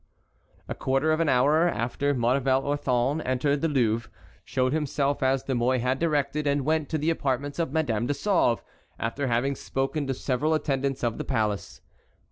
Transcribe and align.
A 0.67 0.73
quarter 0.73 1.11
of 1.11 1.19
an 1.19 1.29
hour 1.29 1.67
after 1.69 2.11
Maurevel 2.15 2.63
Orthon 2.63 3.21
entered 3.23 3.61
the 3.61 3.67
Louvre, 3.67 4.09
showed 4.43 4.73
himself 4.73 5.21
as 5.21 5.43
De 5.43 5.53
Mouy 5.53 5.77
had 5.77 5.99
directed, 5.99 6.47
and 6.47 6.65
went 6.65 6.89
to 6.89 6.97
the 6.97 7.11
apartments 7.11 7.59
of 7.59 7.71
Madame 7.71 8.07
de 8.07 8.15
Sauve, 8.15 8.63
after 8.97 9.27
having 9.27 9.53
spoken 9.53 10.07
to 10.07 10.15
several 10.15 10.55
attendants 10.55 11.03
of 11.03 11.19
the 11.19 11.23
palace. 11.23 11.81